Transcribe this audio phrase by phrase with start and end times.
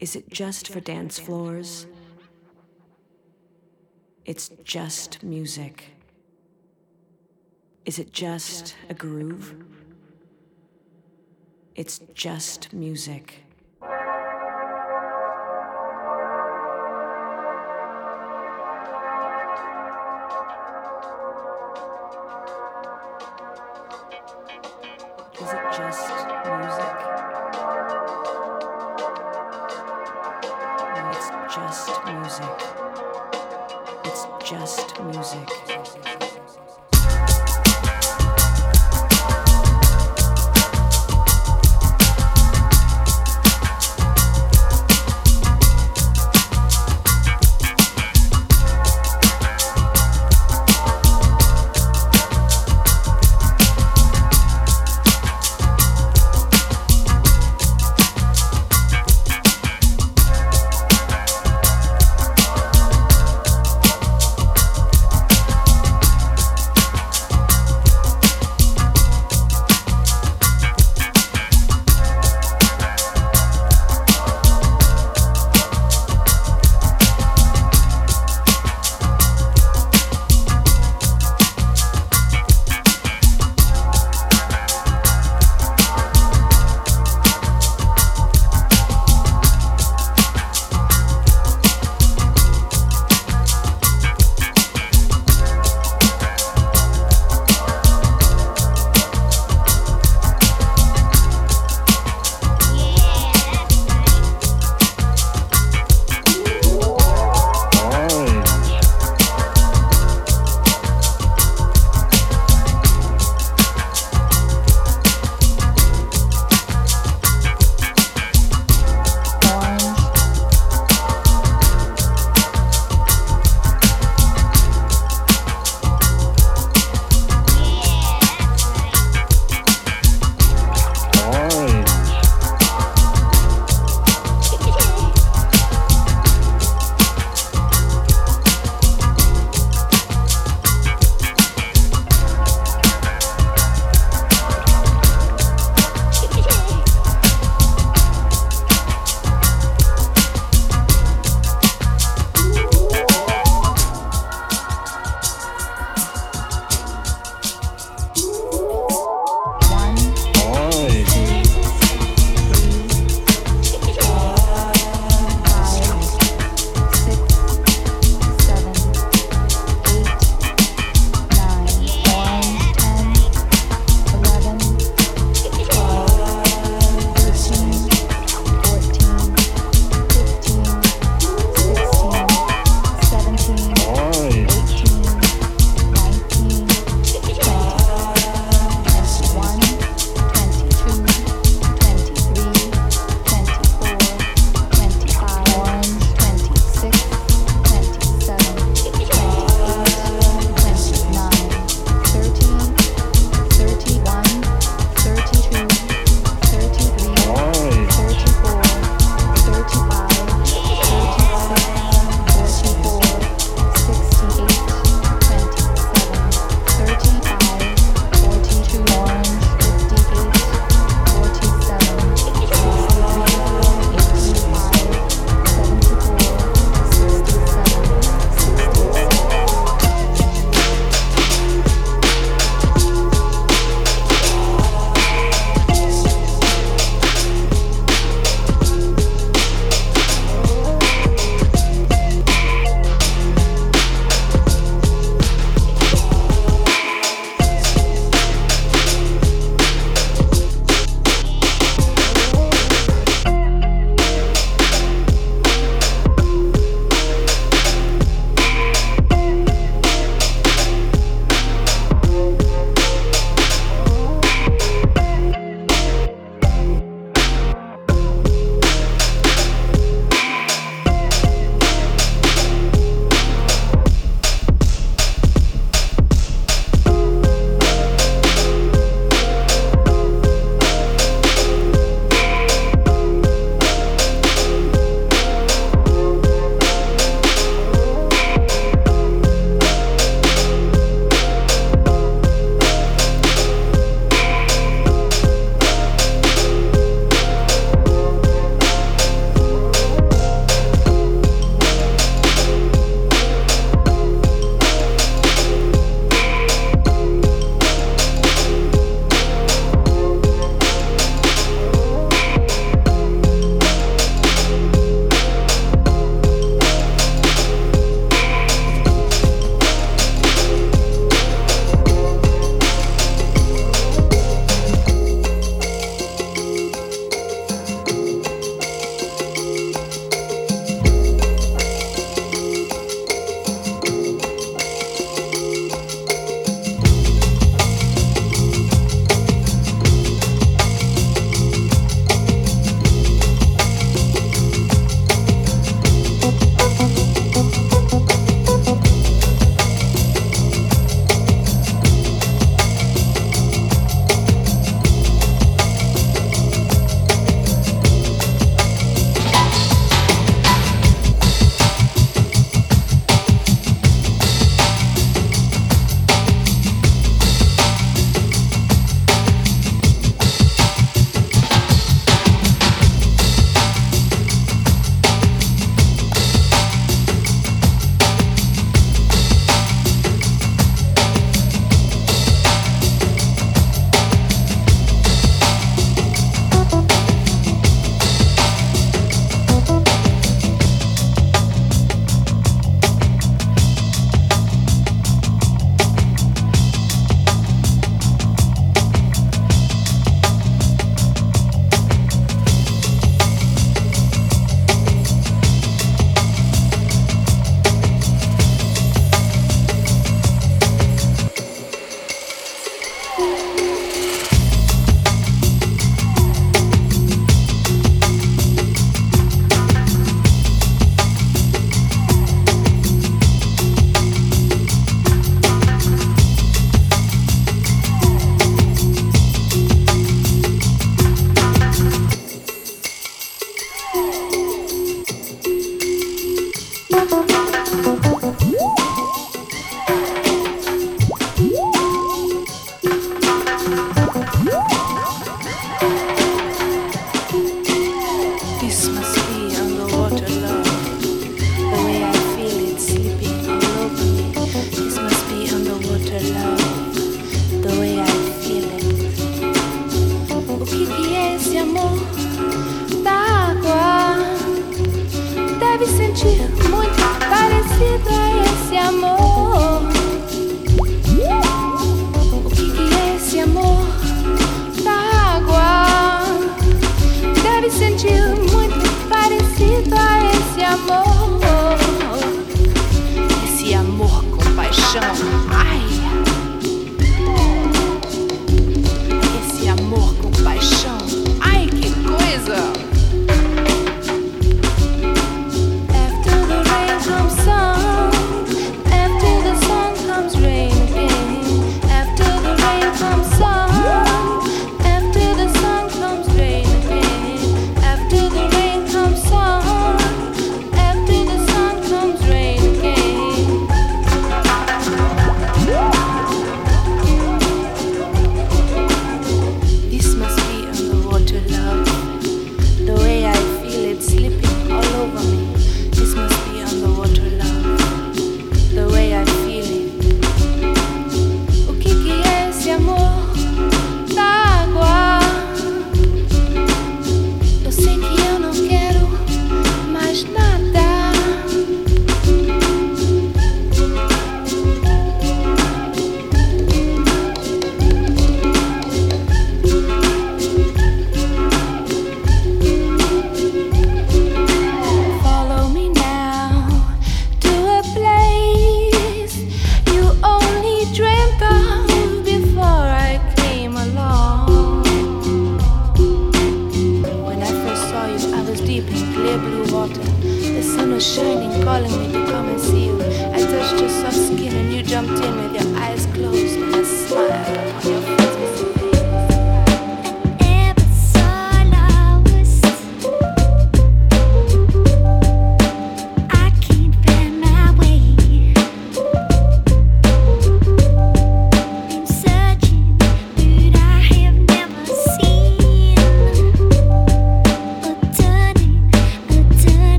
[0.00, 1.86] Is it just for dance floors?
[4.24, 5.96] It's just music.
[7.84, 9.54] Is it just a groove?
[11.74, 13.44] It's just music.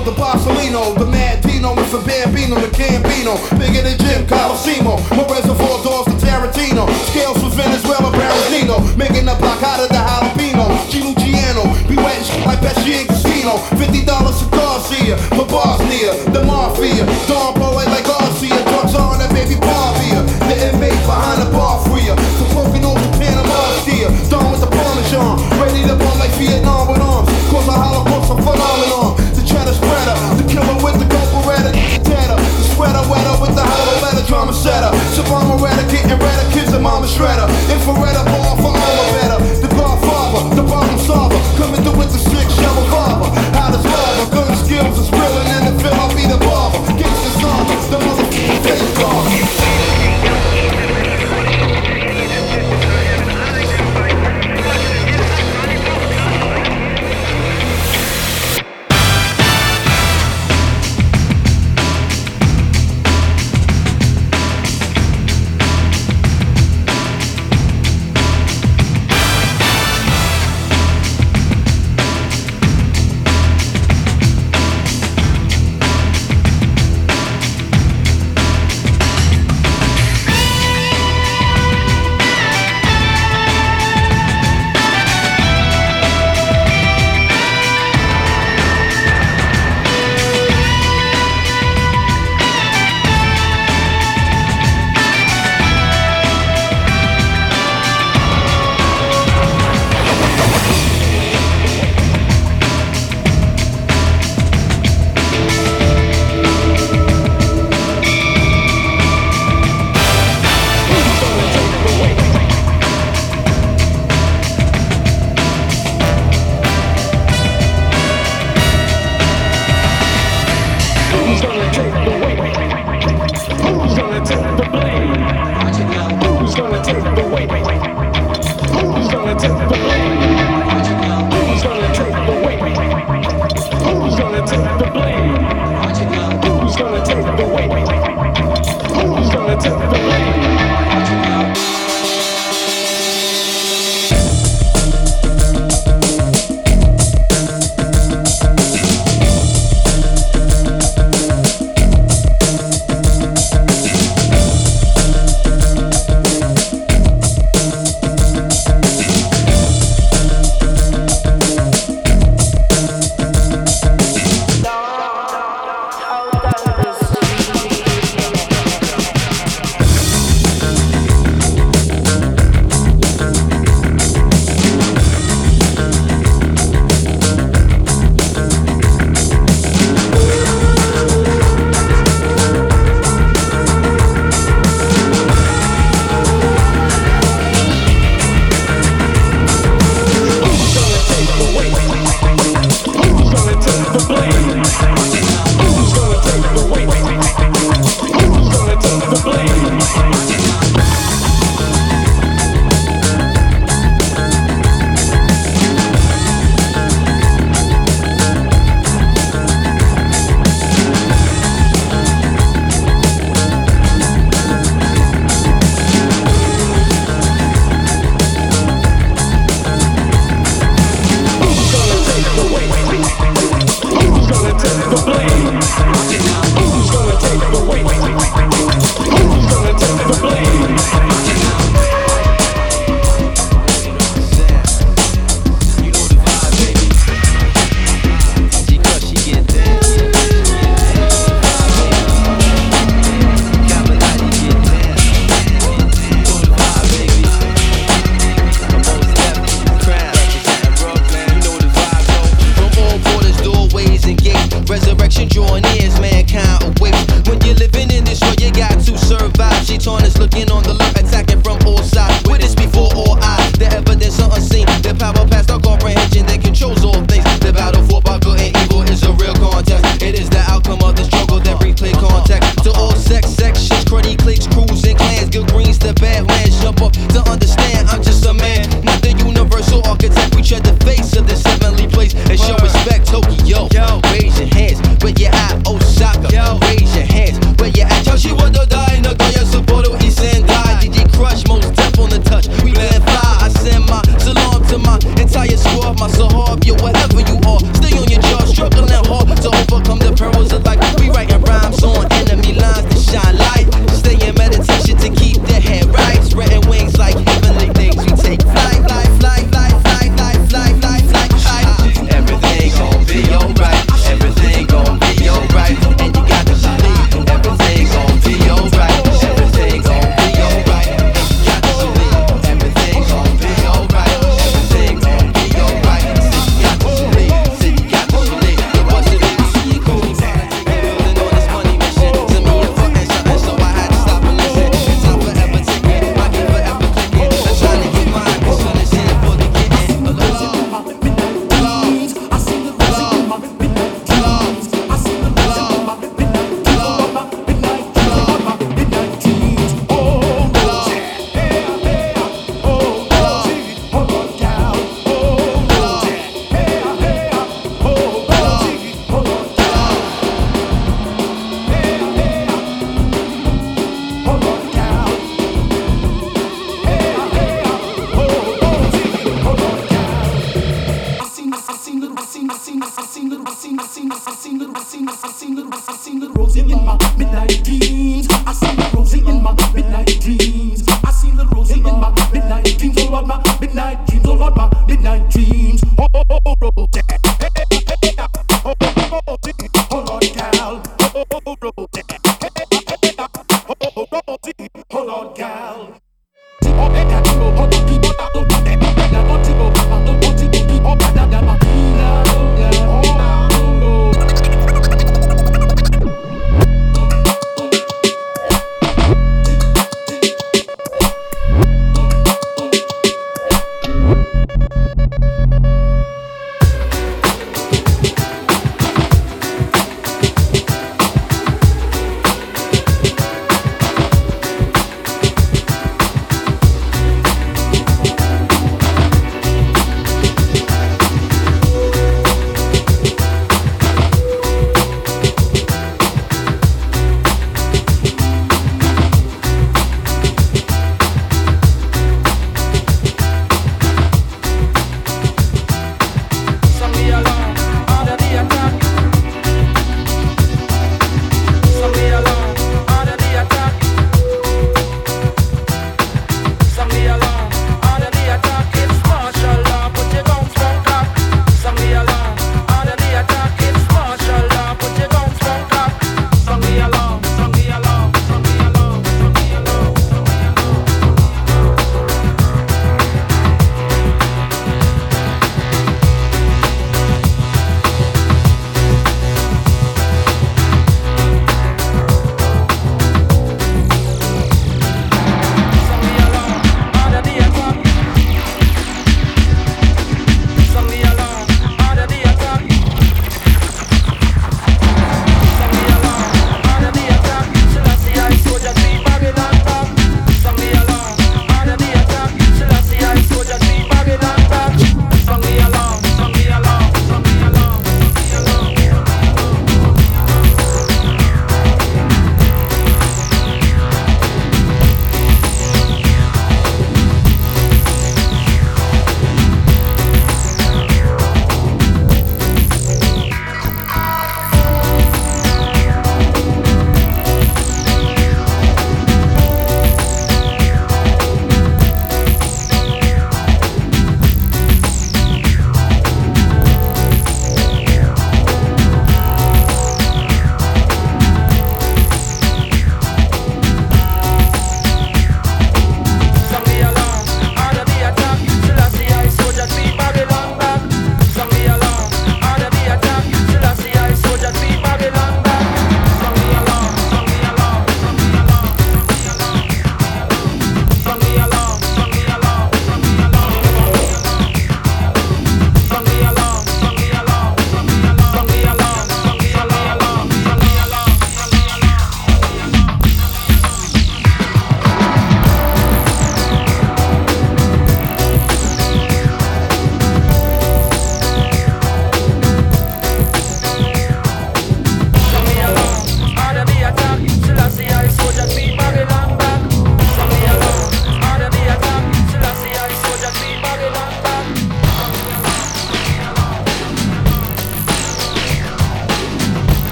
[0.00, 2.00] the Bosolino, the Mad Dino, Mr.
[2.06, 8.10] Bambino, the Gambino, bigger than Jim Colosimo, my Reservoir Dogs to Tarantino, scales from Venezuela,
[8.10, 13.58] Barrentino, making a block out of the jalapeno, Giugiano, be wet like Pesci and Casino,
[13.76, 17.61] $50 cigars here, for Bosnia, the Mafia, Don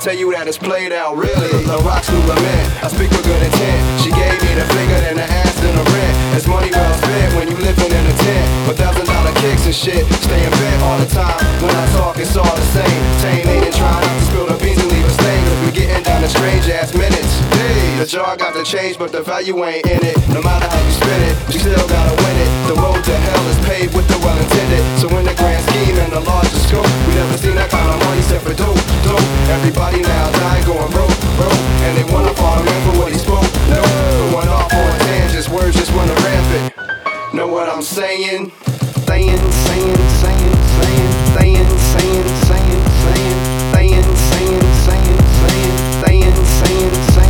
[0.00, 1.60] tell you that it's played out, really.
[1.68, 3.80] The rocks new lament, I speak with good intent.
[4.00, 6.14] She gave me the finger and the ass and the rent.
[6.32, 8.46] It's money well spent when you living in a tent.
[8.64, 11.36] With thousand dollar kicks and shit, stay in bed all the time.
[11.60, 13.00] When I talk, it's all the same.
[13.20, 15.44] Tane ain't trying not to spill the beans and leave a stain.
[15.68, 17.36] We getting down to strange ass minutes.
[18.00, 20.16] The jar got the change, but the value ain't in it.
[20.32, 22.48] No matter how you spin it, you still gotta win it.
[22.72, 24.80] The road to hell is paved with the well intended.
[24.96, 28.00] So in the grand scheme and the larger scope, we never seen that kind of
[28.08, 29.20] money except for dope, dope.
[29.52, 31.60] Everybody now dying, going broke, broke.
[31.82, 33.42] And they wanna follow him for what he spoke.
[33.66, 33.82] No,
[34.30, 36.74] going off on tangents, words just wanna rampant.
[37.34, 38.52] Know what I'm saying,
[39.06, 43.34] saying, saying, saying, saying, saying, saying, saying, saying,
[43.70, 45.64] saying, saying, saying, saying,
[46.00, 47.29] saying, saying, saying,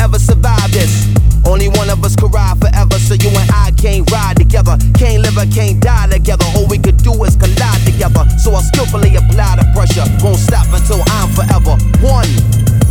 [0.00, 1.06] answer, survive this.
[1.44, 4.76] Only one of us could ride forever, so you and I can't ride together.
[4.96, 6.44] Can't live or can't die together.
[6.56, 8.24] All we could do is collide together.
[8.38, 10.04] So I skillfully apply the pressure.
[10.24, 12.28] Won't stop until I'm forever one.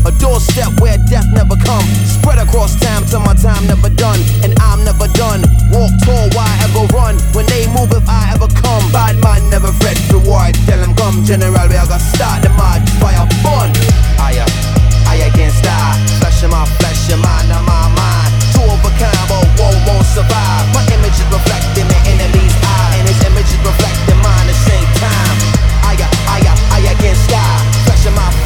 [0.08, 1.86] A doorstep where death never come.
[2.08, 4.20] Spread across time till my time never done.
[4.44, 5.46] And I'm never done.
[5.72, 7.18] Walk tall, why ever run?
[7.34, 8.84] When they move, if I ever come.
[8.92, 9.98] Bad man never fret.
[10.30, 13.70] I tell them come, general, we are gonna start the mad fire fun.
[14.20, 15.96] I, I against I.
[16.20, 18.32] Flesh in my flesh, your mind in my mind.
[18.56, 19.46] Two of a kind, but
[19.88, 20.66] won't survive.
[20.74, 23.00] My image is reflecting the enemy's eye.
[23.00, 23.62] And his image is
[24.24, 25.36] mine the same time.
[25.86, 25.96] I,
[26.28, 27.48] I, uh, I against I.
[27.86, 28.39] Flesh in my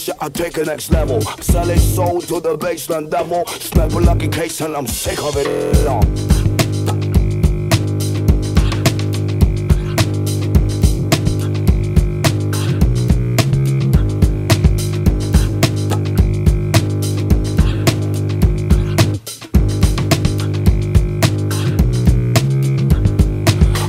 [0.00, 1.20] next dimension, I take a next level.
[1.42, 3.46] Selling soul to the basement devil.
[3.46, 6.04] Snap a lucky case and I'm sick of it all.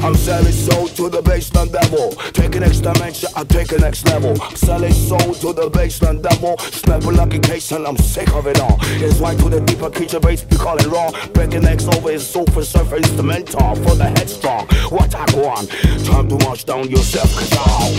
[0.03, 2.11] I'm selling soul to the baseline devil.
[2.33, 4.35] Take a next dimension, I take a next level.
[6.41, 8.77] Lucky case and I'm sick of it all.
[8.81, 11.11] It's right to the deeper creature base, we call it raw.
[11.33, 14.67] Breaking necks over his sofa surfer instrumental for the headstrong.
[14.89, 15.69] What I want?
[16.05, 17.93] Time to march down your self control.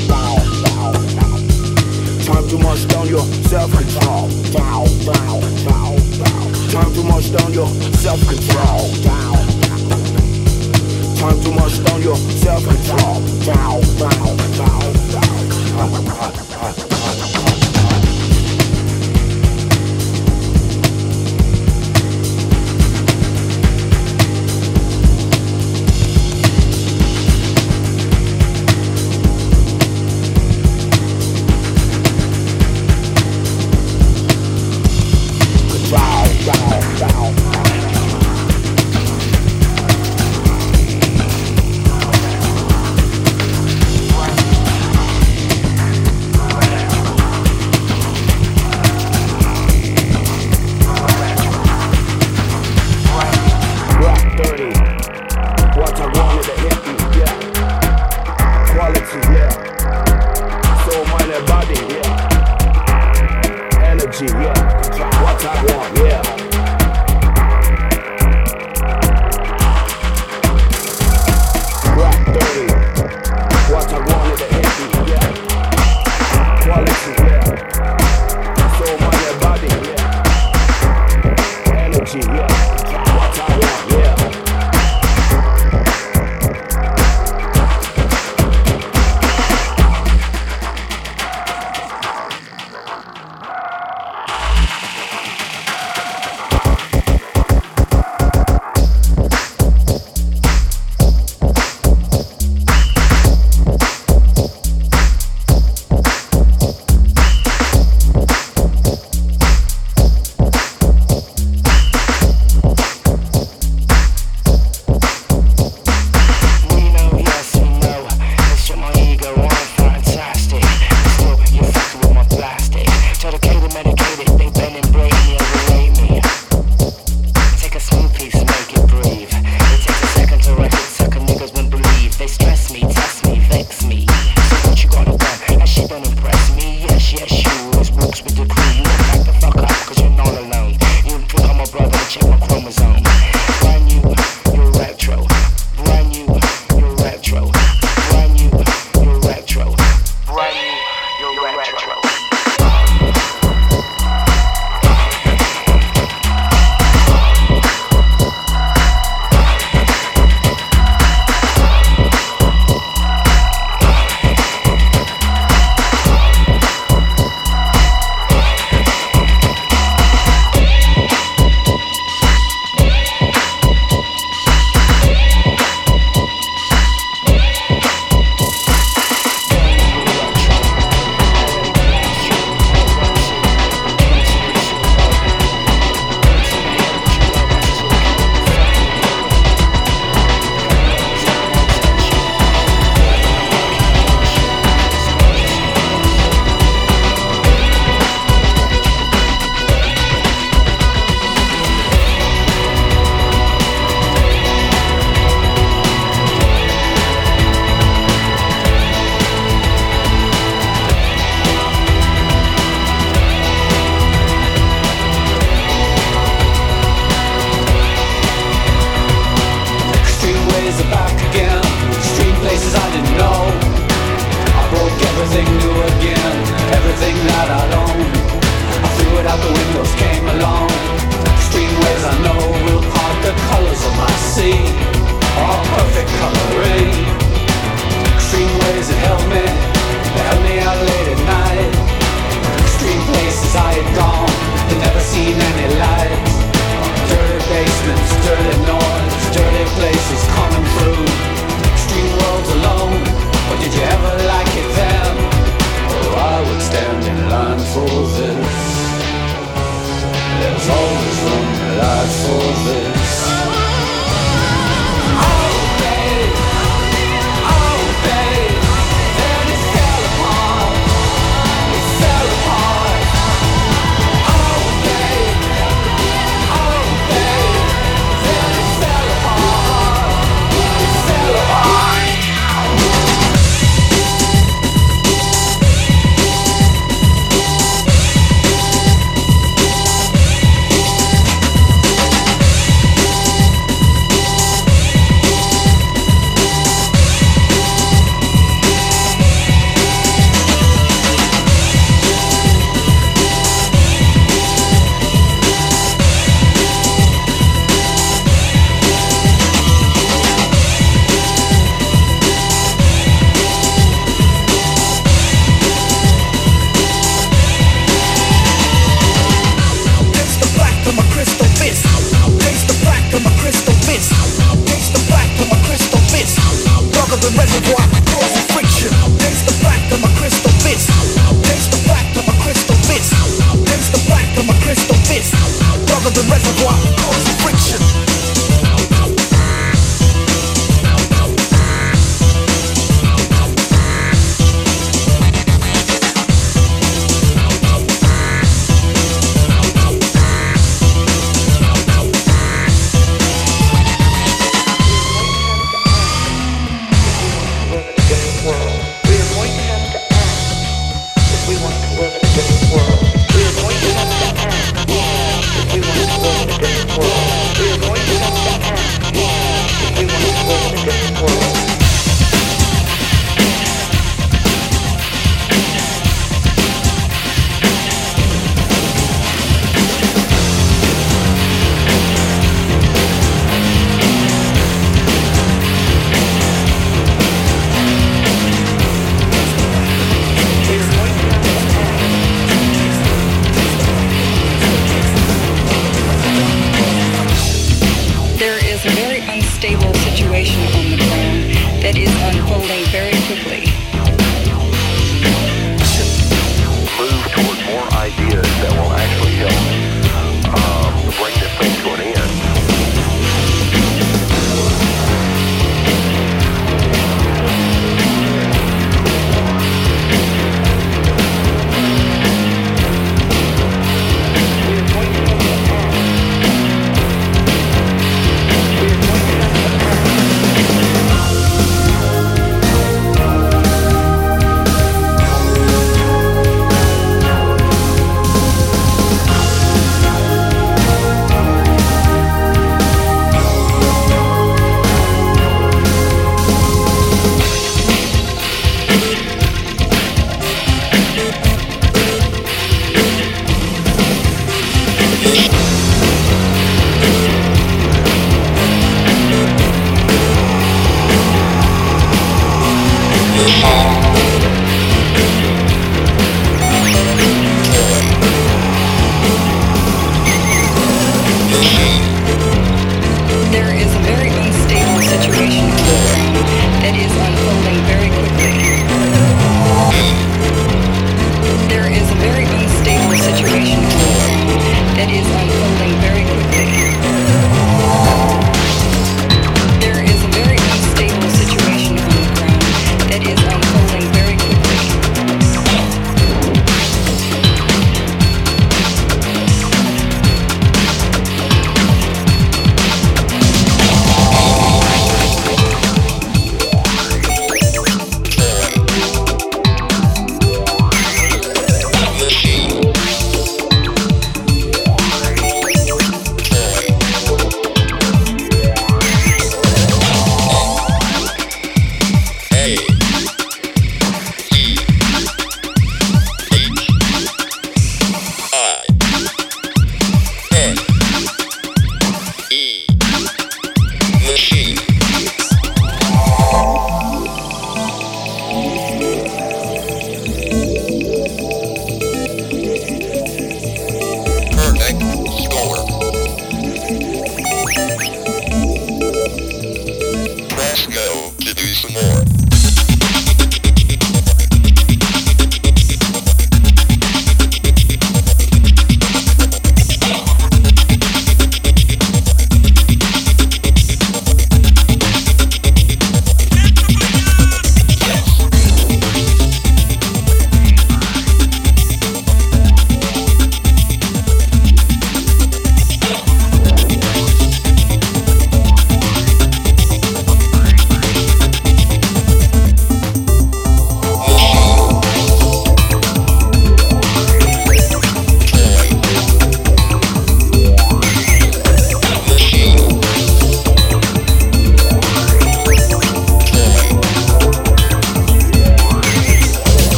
[2.26, 4.28] Time to march down your self control.
[6.72, 7.68] Time to march down your
[8.02, 8.90] self control.
[11.16, 13.20] Time to march down your self control.
[13.46, 14.92] Down, down, down,
[16.10, 16.51] down.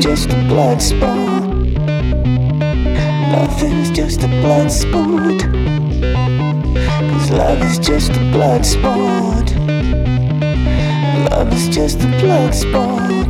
[0.00, 1.42] Just a blood spot.
[3.30, 5.40] Nothing's just a blood spot.
[7.10, 9.59] Cause love is just a blood spot.
[11.28, 13.29] Love is just a blood spot.